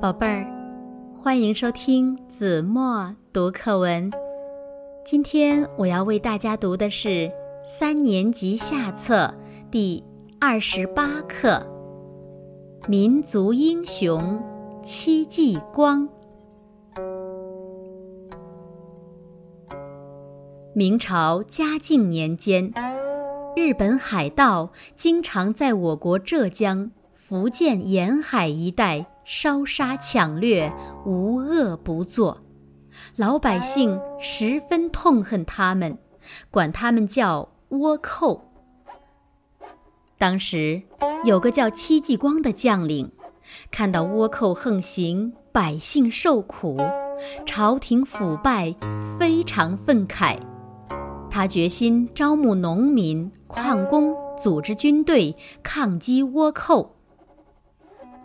[0.00, 0.46] 宝贝儿，
[1.12, 4.08] 欢迎收听子墨读课文。
[5.04, 7.28] 今天我要为大家读的是
[7.64, 9.34] 三年级下册
[9.72, 10.04] 第
[10.38, 11.66] 二十八课
[12.88, 14.40] 《民族英雄
[14.84, 16.08] 戚继光》。
[20.74, 22.72] 明朝嘉靖年间，
[23.56, 26.92] 日本海盗经常在我国浙江。
[27.14, 30.72] 福建沿海一带烧杀抢掠，
[31.04, 32.38] 无恶不作，
[33.14, 35.98] 老百姓十分痛恨他们，
[36.50, 38.50] 管他们叫倭寇。
[40.16, 40.80] 当时
[41.24, 43.12] 有个叫戚继光的将领，
[43.70, 46.78] 看到倭寇横行，百姓受苦，
[47.44, 48.74] 朝廷腐败，
[49.18, 50.38] 非常愤慨。
[51.28, 56.94] 他决心招募农民、矿工，组织军队抗击倭寇。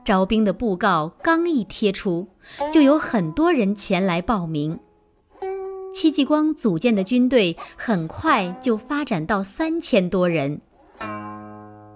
[0.04, 2.28] 招兵的布告刚一贴出，
[2.72, 4.80] 就有很多人前来报名。
[5.94, 10.60] 戚继光组建的军队很快就发展到三千多人。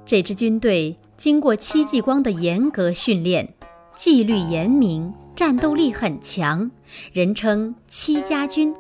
[0.06, 3.56] 这支军队经过戚继光的严格训练，
[3.96, 6.70] 纪律严明，战斗力很强，
[7.12, 8.74] 人称“戚家军”。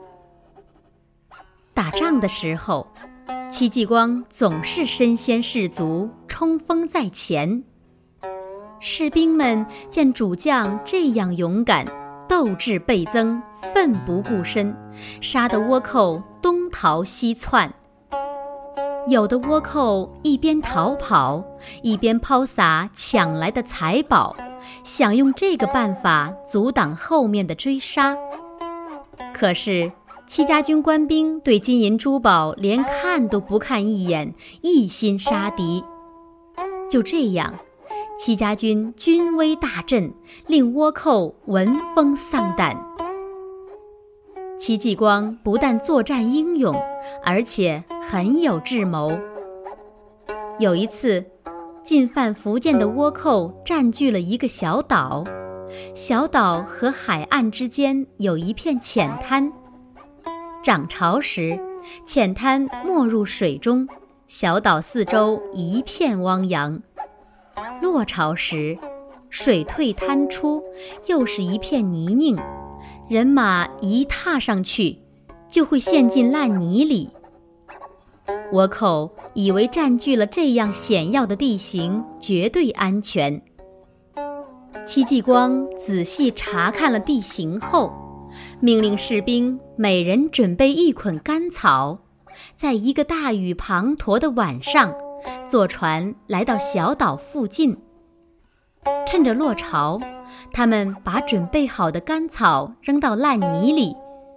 [1.73, 2.87] 打仗的时候，
[3.51, 7.63] 戚继光总是身先士卒，冲锋在前。
[8.89, 11.85] 士兵们见主将这样勇敢，
[12.25, 13.41] 斗志倍增，
[13.73, 14.73] 奋不顾身，
[15.19, 17.73] 杀得倭寇东逃西窜。
[19.09, 21.43] 有的倭寇一边逃跑，
[21.81, 24.37] 一边抛洒抢来的财宝，
[24.85, 28.15] 想用这个办法阻挡后面的追杀。
[29.33, 29.91] 可是
[30.25, 35.83] 戚家军官兵对金银珠宝连看都不看一眼，一心杀敌。
[36.89, 37.53] 就这样。
[38.17, 40.11] 戚家军军威大振，
[40.47, 42.75] 令倭寇闻风丧胆。
[44.59, 46.75] 戚继光不但作战英勇，
[47.23, 49.17] 而且很有智谋。
[50.57, 51.23] 有一次，
[51.83, 55.23] 进犯福建的倭寇占据了一个小岛，
[55.93, 59.53] 小岛和海岸之间有一片浅滩。
[60.63, 61.59] 涨潮时，
[62.07, 63.87] 浅滩没入水中，
[64.27, 66.81] 小岛四周一片汪洋。
[67.81, 68.77] 落潮时，
[69.29, 70.63] 水退滩出，
[71.07, 72.37] 又是一片泥泞，
[73.09, 74.99] 人马一踏上去，
[75.49, 77.09] 就会陷进烂泥里。
[78.51, 83.41] 倭寇以为占据了这样险要的地形，绝对安全。
[84.85, 87.91] 戚继光仔细查看了地形后，
[88.61, 91.99] 命令士兵每人准备一捆干草，
[92.55, 94.93] 在一个大雨滂沱的晚上。
[95.47, 97.77] 坐船来到小岛附近，
[99.05, 99.99] 趁着落潮，
[100.51, 103.95] 他们把准备好的干草扔到烂泥里，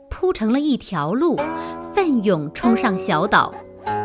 [0.09, 1.37] 铺成了一条路，
[1.95, 3.55] 奋勇冲上小岛。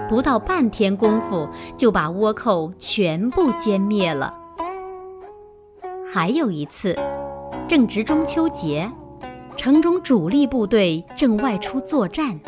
[0.08, 4.34] 不到半天功夫，就把倭寇全部歼灭了。
[6.13, 6.96] 还有一次，
[7.68, 8.92] 正值中秋节，
[9.56, 12.40] 城中主力部队正外出作战，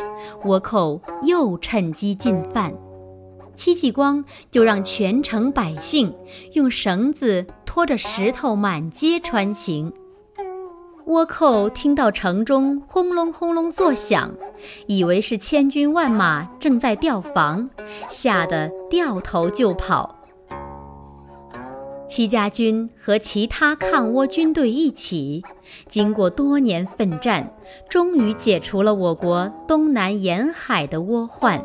[0.44, 2.72] 倭寇又趁机进犯。
[3.58, 6.14] 戚继光就让全城百姓
[6.52, 9.92] 用绳子拖着石头满街穿行。
[11.08, 14.30] 倭寇听到城中轰隆轰隆作响，
[14.86, 17.68] 以为是千军万马正在调防，
[18.08, 20.14] 吓得掉头就跑。
[22.06, 25.42] 戚家军和其他抗倭军队一起，
[25.88, 27.52] 经过多年奋战，
[27.90, 31.64] 终于解除了我国东南沿海的倭患。